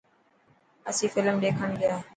اسين 0.89 1.09
فلم 1.15 1.35
ڏيکڻ 1.43 1.69
گيا. 1.81 1.95